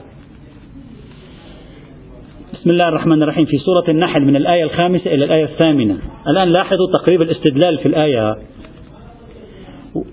[2.53, 5.97] بسم الله الرحمن الرحيم في سورة النحل من الآية الخامسة إلى الآية الثامنة.
[6.27, 8.35] الآن لاحظوا تقريب الاستدلال في الآية.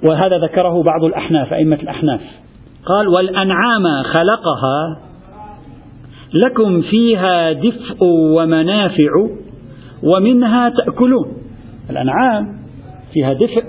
[0.09, 2.21] وهذا ذكره بعض الأحناف أئمة الأحناف.
[2.87, 5.10] قال والأنعام خلقها
[6.35, 8.05] لكم فيها دفء
[8.37, 9.29] ومنافع
[10.03, 11.33] ومنها تأكلون.
[11.91, 12.47] الأنعام
[13.13, 13.65] فيها دفء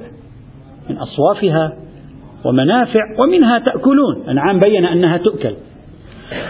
[0.90, 1.74] من أصوافها
[2.46, 4.24] ومنافع ومنها تأكلون.
[4.30, 5.54] أنعام بين أنها تؤكل.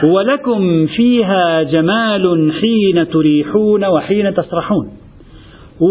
[0.04, 4.92] ولكم فيها جمال حين تريحون وحين تسرحون.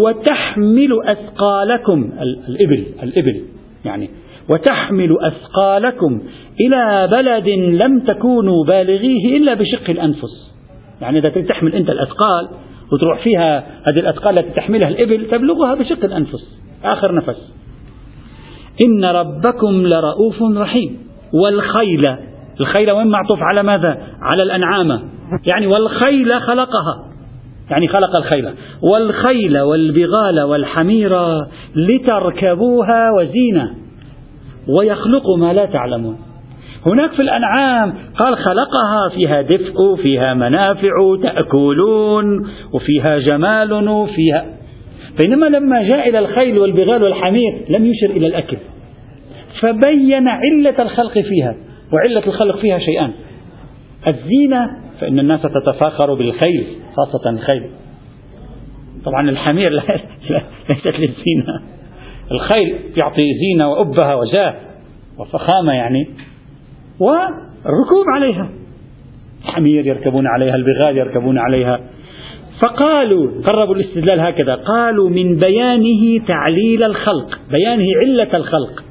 [0.04, 2.12] وتحمل أثقالكم.
[2.48, 3.42] الإبل الإبل.
[3.84, 4.10] يعني
[4.48, 6.22] وتحمل أثقالكم
[6.60, 7.48] إلى بلد
[7.82, 10.50] لم تكونوا بالغيه إلا بشق الأنفس.
[11.00, 12.48] يعني إذا تحمل أنت الأثقال
[12.92, 17.52] وتروح فيها هذه الأثقال التي تحملها الإبل تبلغها بشق الأنفس آخر نفس.
[18.86, 20.98] إن ربكم لرؤوف رحيم.
[21.32, 22.02] والخيل
[22.60, 23.88] الخيل وين معطوف على ماذا؟
[24.22, 24.88] على الأنعام
[25.52, 27.04] يعني والخيل خلقها.
[27.70, 28.54] يعني خلق الخيل.
[28.82, 31.12] والخيل والبغال والحمير
[31.74, 33.74] لتركبوها وزينة.
[34.78, 36.16] ويخلق ما لا تعلمون.
[36.86, 42.26] هناك في الأنعام قال خلقها فيها دفء فيها منافع تأكلون
[42.74, 44.46] وفيها جمال وفيها
[45.20, 48.56] بينما لما جاء إلى الخيل والبغال والحمير لم يشر إلى الأكل.
[49.60, 51.54] فبين علة الخلق فيها
[51.92, 53.10] وعلة الخلق فيها شيئان
[54.06, 54.66] الزينة
[55.00, 57.70] فإن الناس تتفاخر بالخيل خاصة الخيل.
[59.04, 59.70] طبعا الحمير
[60.70, 61.79] ليست للزينة.
[62.32, 64.54] الخيل يعطي زينة وأبهة وجاه
[65.18, 66.10] وفخامة يعني
[67.00, 68.48] والركوب عليها.
[69.44, 71.80] الحمير يركبون عليها البغال يركبون عليها.
[72.62, 78.84] فقالوا قربوا الاستدلال هكذا قالوا من بيانه تعليل الخلق بيانه علة الخلق.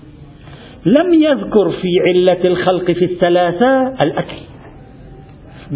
[0.86, 4.38] لم يذكر في علة الخلق في الثلاثة الأكل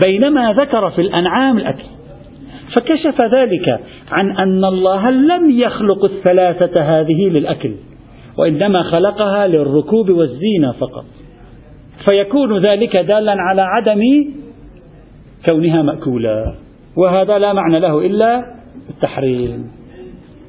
[0.05, 1.84] بينما ذكر في الأنعام الأكل.
[2.76, 3.80] فكشف ذلك
[4.14, 7.76] عن أن الله لم يخلق الثلاثة هذه للأكل
[8.38, 11.05] وإنما خلقها للركوب والزينة فقط.
[12.09, 14.01] فيكون ذلك دالا على عدم
[15.45, 16.55] كونها مأكولة
[16.97, 18.45] وهذا لا معنى له إلا
[18.89, 19.72] التحريم.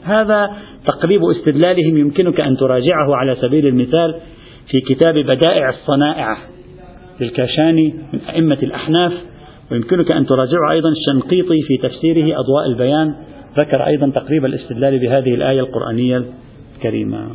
[0.04, 0.50] هذا
[0.86, 4.14] تقريب استدلالهم يمكنك أن تراجعه على سبيل المثال
[4.70, 6.36] في كتاب بدائع الصنائع
[7.20, 9.12] للكاشاني من أئمة الأحناف
[9.70, 13.14] ويمكنك أن تراجعه أيضا الشنقيطي في تفسيره أضواء البيان
[13.56, 16.24] ذكر أيضا تقريب الاستدلال بهذه الآية القرآنية
[16.76, 17.30] الكريمة.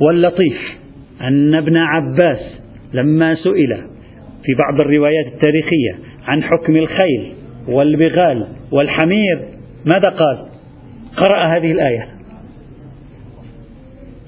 [0.00, 0.78] واللطيف
[1.20, 2.60] أن ابن عباس
[2.94, 3.76] لما سئل
[4.44, 7.32] في بعض الروايات التاريخية عن حكم الخيل
[7.68, 9.40] والبغال والحمير
[9.84, 10.46] ماذا قال؟
[11.16, 12.08] قرأ هذه الآية.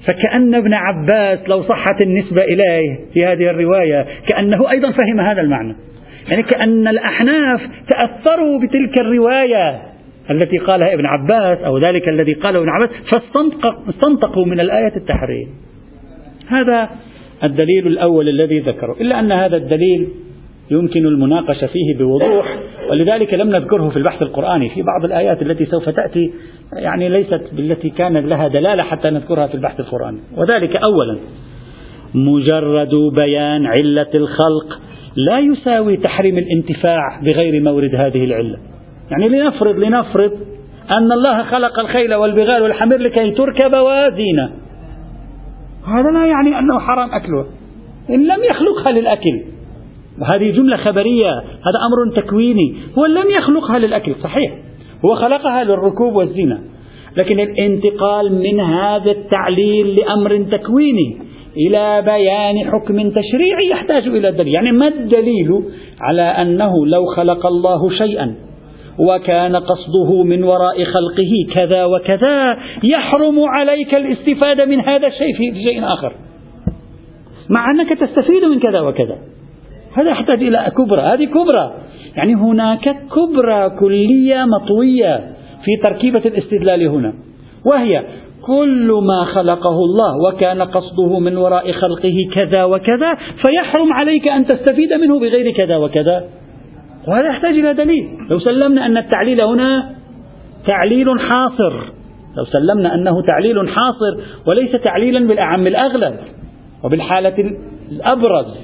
[0.07, 5.75] فكأن ابن عباس لو صحت النسبة إليه في هذه الرواية كأنه أيضا فهم هذا المعنى.
[6.29, 9.92] يعني كأن الأحناف تأثروا بتلك الرواية.
[10.29, 12.89] التي قالها ابن عباس أو ذلك الذي قاله ابن عباس
[13.85, 15.47] فاستنطقوا من الآية التحريم.
[16.47, 16.89] هذا
[17.43, 18.95] الدليل الأول الذي ذكره.
[19.01, 20.07] إلا أن هذا الدليل
[20.71, 22.59] يمكن المناقشة فيه بوضوح
[22.89, 24.69] ولذلك لم نذكره في البحث القرآني.
[24.69, 26.31] في بعض الآيات التي سوف تأتي
[26.77, 30.19] يعني ليست بالتي كان لها دلالة حتى نذكرها في البحث القرآني.
[30.37, 31.17] وذلك أولا
[32.15, 34.79] مجرد بيان علة الخلق
[35.15, 38.57] لا يساوي تحريم الانتفاع بغير مورد هذه العلة.
[39.11, 40.31] يعني لنفرض لنفرض
[40.91, 44.51] أن الله خلق الخيل والبغال والحمير لكي تركب وزينة
[45.87, 47.45] هذا لا يعني أنه حرام أكلها
[48.09, 49.41] إن لم يخلقها للأكل.
[50.21, 51.31] وهذه جملة خبرية.
[51.39, 52.75] هذا أمر تكويني.
[52.97, 54.15] هو لم يخلقها للأكل.
[54.23, 54.51] صحيح.
[55.05, 56.59] هو خلقها للركوب والزينة.
[57.17, 61.17] لكن الانتقال من هذا التعليل لأمر تكويني
[61.67, 64.53] إلى بيان حكم تشريعي يحتاج إلى دليل.
[64.55, 65.63] يعني ما الدليل
[66.01, 68.35] على أنه لو خلق الله شيئا؟
[68.99, 75.83] وكان قصده من وراء خلقه كذا وكذا يحرم عليك الاستفادة من هذا الشيء في شيء
[75.85, 76.13] آخر.
[77.49, 79.17] مع أنك تستفيد من كذا وكذا.
[79.93, 81.01] هذا يحتاج إلى كبرى.
[81.01, 81.73] هذه كبرى.
[82.15, 85.17] يعني هناك كبرى كلية مطوية
[85.65, 87.13] في تركيبة الاستدلال هنا.
[87.65, 88.03] وهي
[88.45, 94.93] كل ما خلقه الله وكان قصده من وراء خلقه كذا وكذا فيحرم عليك أن تستفيد
[94.93, 96.23] منه بغير كذا وكذا.
[97.07, 98.17] وهذا يحتاج إلى دليل.
[98.29, 99.89] لو سلمنا أن التعليل هنا
[100.67, 101.73] تعليل حاصر.
[102.37, 106.15] لو سلمنا أنه تعليل حاصر وليس تعليلا بالأعم الأغلب
[106.83, 107.57] وبالحالة
[107.91, 108.57] الأبرز.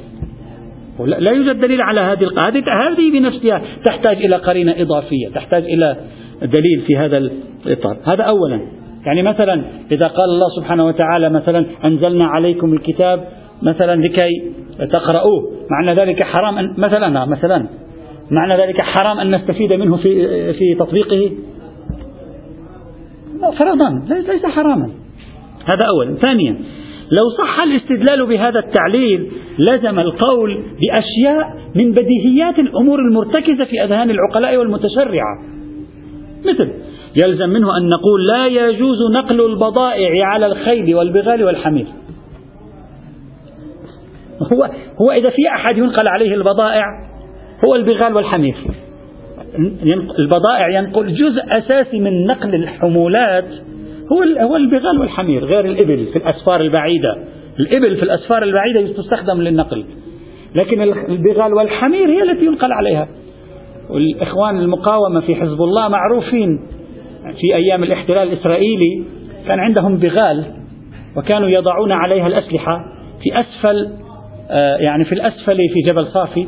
[0.99, 5.97] لا يوجد دليل على هذه القاعدة هذه بنفسها تحتاج إلى قرينة إضافية تحتاج إلى
[6.41, 7.97] دليل في هذا الإطار.
[8.05, 8.61] هذا أولا.
[9.05, 9.53] يعني مثلا
[9.91, 13.27] إذا قال الله سبحانه وتعالى مثلا أنزلنا عليكم الكتاب
[13.61, 14.51] مثلا لكي
[14.91, 17.65] تقرؤوه معنى ذلك حرام أن مثلا مثلا
[18.31, 21.31] معنى ذلك حرام أن نستفيد منه في في تطبيقه؟
[23.59, 24.89] فرضا ليس حراما.
[25.65, 26.55] هذا أولا ثانيا
[27.11, 34.57] لو صح الاستدلال بهذا التعليل لزم القول بأشياء من بديهيات الأمور المرتكزة في أذهان العقلاء
[34.57, 35.39] والمتشرعة.
[36.45, 36.71] مثل
[37.23, 41.85] يلزم منه أن نقول لا يجوز نقل البضائع على الخيل والبغال والحمير.
[44.53, 44.69] هو
[45.01, 47.08] هو إذا في أحد ينقل عليه البضائع
[47.65, 48.55] هو البغال والحمير.
[50.19, 53.45] البضائع ينقل جزء أساسي من نقل الحمولات
[54.11, 57.17] هو هو البغال والحمير غير الإبل في الأسفار البعيدة.
[57.59, 59.85] الإبل في الأسفار البعيدة تستخدم للنقل
[60.55, 63.07] لكن البغال والحمير هي التي ينقل عليها.
[63.89, 66.59] والإخوان المقاومة في حزب الله معروفين
[67.41, 69.03] في أيام الاحتلال الإسرائيلي
[69.47, 70.43] كان عندهم بغال
[71.17, 72.85] وكانوا يضعون عليها الأسلحة
[73.23, 73.89] في أسفل
[74.51, 76.47] آه، يعني في الأسفل في جبل صافي.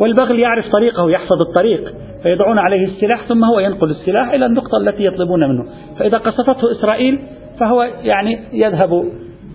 [0.00, 5.04] والبغل يعرف طريقه يحفظ الطريق فيضعون عليه السلاح ثم هو ينقل السلاح إلى النقطة التي
[5.04, 5.64] يطلبون منه.
[5.98, 7.18] فإذا قصفته إسرائيل
[7.60, 9.04] فهو يعني يذهب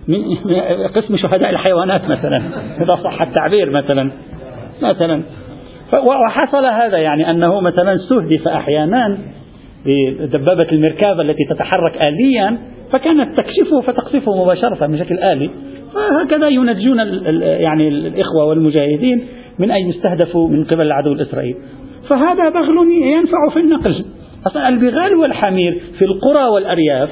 [0.08, 0.24] من
[0.96, 2.42] قسم شهداء الحيوانات مثلا
[2.80, 4.10] إذا صح التعبير مثلا
[4.82, 5.22] مثلا.
[5.92, 9.18] وحصل هذا يعني أنه مثلا استهدف أحيانا
[9.86, 12.58] بدبابة المركبة التي تتحرك آليا
[12.92, 15.50] فكانت تكشفه فتقصفه مباشرة بشكل آلي.
[15.94, 16.98] فهكذا ينجون
[17.42, 19.26] يعني الإخوة والمجاهدين
[19.58, 21.58] من أن يستهدفوا من قبل العدو الإسرائيلي؟
[22.08, 24.04] فهذا بغل ينفع في النقل.
[24.46, 27.08] أصلا البغال والحمير في القرى والأرياف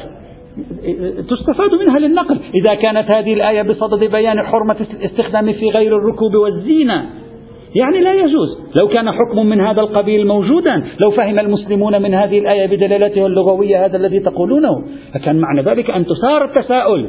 [1.30, 2.38] تستفاد منها للنقل.
[2.54, 7.04] إذا كانت هذه الآية بصدد بيان حرمة الاستخدام في غير الركوب والزينة
[7.74, 8.48] يعني لا يجوز.
[8.80, 13.84] لو كان حكم من هذا القبيل موجودا لو فهم المسلمون من هذه الآية بدلالتها اللغوية
[13.84, 14.84] هذا الذي تقولونه
[15.14, 17.06] فكان معنى ذلك أن تثار التساؤل.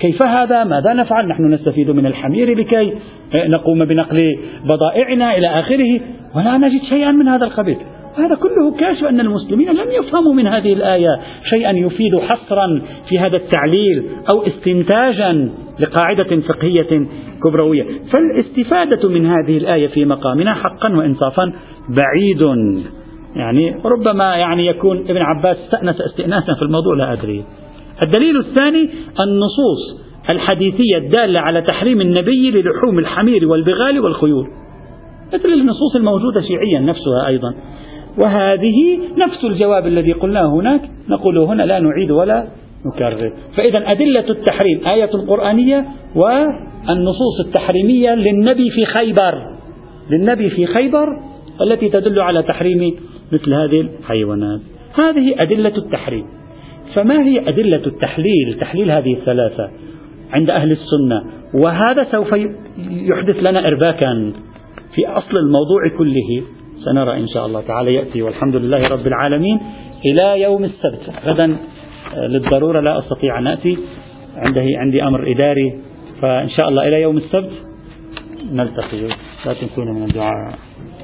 [0.00, 2.92] كيف هذا؟ ماذا نفعل؟ نحن نستفيد من الحمير لكي
[3.34, 6.00] نقوم بنقل بضائعنا إلى آخره
[6.36, 7.76] ولا نجد شيئا من هذا القبيل
[8.18, 11.20] هذا كله كاشف أن المسلمين لم يفهموا من هذه الآية
[11.50, 17.06] شيئا يفيد حصرا في هذا التعليل أو استنتاجا لقاعدة فقهية
[17.44, 17.86] كبروية.
[18.12, 21.52] فالاستفادة من هذه الآية في مقامنا حقا وإنصافا
[21.88, 22.42] بعيد.
[23.36, 27.44] يعني ربما يعني يكون ابن عباس استأنس استئناسا في الموضوع لا أدري.
[28.02, 28.90] الدليل الثاني
[29.22, 29.98] النصوص
[30.30, 34.46] الحديثية الدالة على تحريم النبي للحوم الحمير والبغال والخيول
[35.34, 37.54] مثل النصوص الموجودة شيعيا نفسها أيضا.
[38.18, 42.48] وهذه نفس الجواب الذي قلناه هناك نقوله هنا لا نعيد ولا
[42.86, 43.32] نكرر.
[43.56, 45.84] فإذا أدلة التحريم آية قرآنية
[46.16, 49.42] والنصوص التحريمية للنبي في خيبر.
[50.10, 51.06] للنبي في خيبر
[51.60, 52.94] التي تدل على تحريم
[53.32, 54.60] مثل هذه الحيوانات.
[54.94, 56.37] هذه أدلة التحريم.
[56.98, 59.70] فما هي أدلة التحليل؟ تحليل هذه الثلاثة
[60.32, 61.22] عند أهل السنة.
[61.54, 62.32] وهذا سوف
[62.90, 64.32] يحدث لنا إرباكا
[64.94, 66.42] في أصل الموضوع كله.
[66.84, 68.22] سنرى إن شاء الله تعالى يأتي.
[68.22, 69.60] والحمد لله رب العالمين.
[70.06, 71.10] إلى يوم السبت.
[71.26, 71.56] غدا
[72.14, 73.78] آه، للضرورة لا أستطيع أن أتي
[74.36, 75.78] عندي, عندي أمر إداري.
[76.22, 77.52] فإن شاء الله إلى يوم السبت
[78.52, 79.08] نلتقي.
[79.46, 80.67] لا تنسونا من الدعاء.